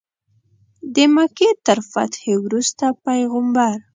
[0.95, 3.75] د مکې تر فتحې وروسته پیغمبر.